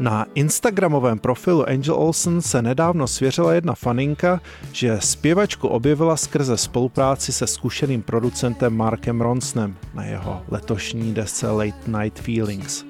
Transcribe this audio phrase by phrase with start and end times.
[0.00, 4.40] Na Instagramovém profilu Angel Olsen se nedávno svěřila jedna faninka,
[4.72, 11.98] že zpěvačku objevila skrze spolupráci se zkušeným producentem Markem Ronsnem na jeho letošní desce Late
[12.00, 12.84] Night Feelings.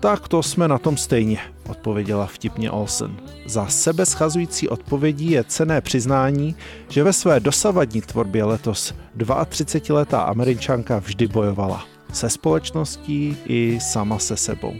[0.00, 3.16] Tak to jsme na tom stejně, odpověděla vtipně Olsen.
[3.46, 6.56] Za sebe schazující odpovědí je cené přiznání,
[6.88, 11.86] že ve své dosavadní tvorbě letos 32-letá američanka vždy bojovala.
[12.12, 14.72] Se společností i sama se sebou.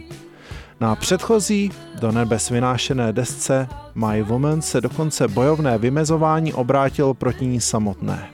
[0.79, 7.61] Na předchozí, do nebes vynášené desce My Woman se dokonce bojovné vymezování obrátilo proti ní
[7.61, 8.29] samotné.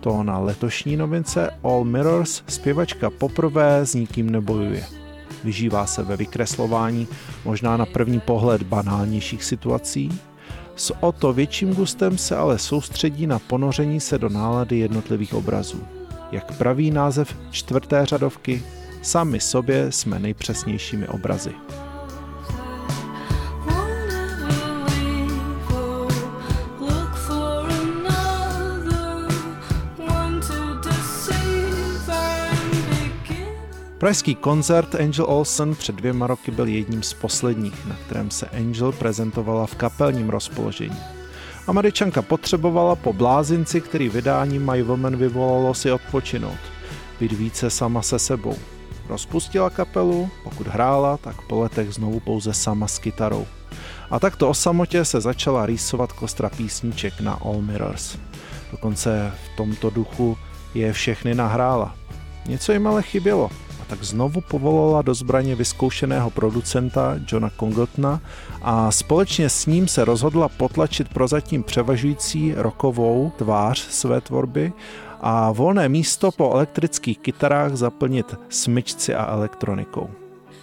[0.00, 4.84] To na letošní novince All Mirrors zpěvačka poprvé s nikým nebojuje.
[5.44, 7.08] Vyžívá se ve vykreslování
[7.44, 10.20] možná na první pohled banálnějších situací,
[10.76, 15.82] s o to větším gustem se ale soustředí na ponoření se do nálady jednotlivých obrazů.
[16.32, 18.62] Jak praví název čtvrté řadovky,
[19.02, 21.54] Sami sobě jsme nejpřesnějšími obrazy.
[33.98, 38.92] Pražský koncert Angel Olsen před dvěma roky byl jedním z posledních, na kterém se Angel
[38.92, 40.96] prezentovala v kapelním rozpoložení.
[41.66, 46.58] Američanka potřebovala po blázinci, který vydání My Woman vyvolalo si odpočinout,
[47.20, 48.56] být více sama se sebou.
[49.08, 53.46] Rozpustila kapelu, pokud hrála, tak po letech znovu pouze sama s kytarou.
[54.10, 58.16] A takto o samotě se začala rýsovat kostra písniček na All Mirrors.
[58.70, 60.36] Dokonce v tomto duchu
[60.74, 61.94] je všechny nahrála.
[62.46, 63.50] Něco jim ale chybělo
[63.82, 68.20] a tak znovu povolala do zbraně vyzkoušeného producenta Johna Congotna
[68.62, 74.72] a společně s ním se rozhodla potlačit prozatím převažující rokovou tvář své tvorby
[75.20, 80.10] a volné místo po elektrických kytarách zaplnit smyčci a elektronikou.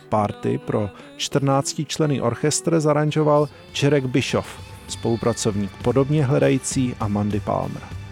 [0.09, 8.04] Party pro 14 člený orchestr zaranžoval Čerek Bischoff, spolupracovník podobně hledající Amandy Palmer.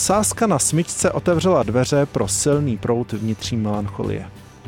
[0.00, 4.26] Sázka na smyčce otevřela dveře pro silný prout vnitřní melancholie.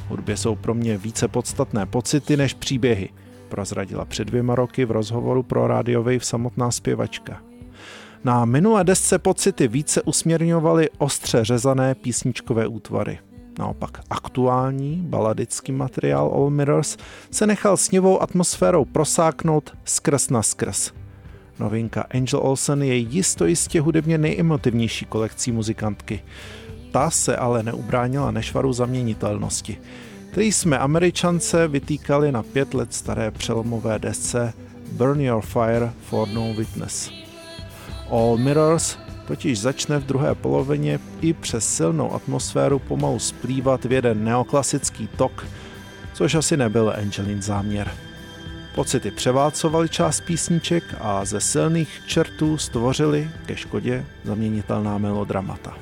[0.09, 3.09] Hudbě jsou pro mě více podstatné pocity než příběhy,
[3.48, 7.43] prozradila před dvěma roky v rozhovoru pro Radio Wave samotná zpěvačka.
[8.25, 13.19] Na minulé desce pocity více usměrňovaly ostře řezané písničkové útvary.
[13.59, 16.97] Naopak aktuální baladický materiál All Mirrors
[17.31, 20.93] se nechal sněvou atmosférou prosáknout skrz na skrz–
[21.59, 26.23] Novinka Angel Olsen je jisto jistě hudebně nejemotivnější kolekcí muzikantky.
[26.93, 29.79] Ta se ale neubránila nešvaru zaměnitelnosti,
[30.31, 34.53] který jsme američance vytýkali na pět let staré přelomové desce
[34.93, 37.11] Burn Your Fire for No Witness.
[38.11, 38.97] All Mirrors
[39.27, 45.47] totiž začne v druhé polovině i přes silnou atmosféru pomalu splývat v jeden neoklasický tok,
[46.15, 47.91] což asi nebyl Angelin záměr.
[48.75, 55.77] Pocity převálcovaly část písniček a ze silných čertů stvořili ke škodě zaměnitelná melodramata.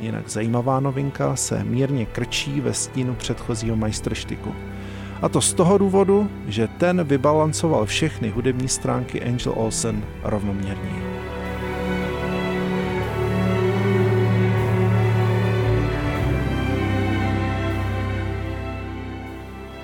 [0.00, 4.54] Jinak zajímavá novinka se mírně krčí ve stínu předchozího majstrštiku.
[5.22, 10.90] A to z toho důvodu, že ten vybalancoval všechny hudební stránky Angel Olsen rovnoměrně.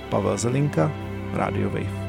[0.08, 0.92] Pavel Zelinka,
[1.34, 2.01] Radio Wave.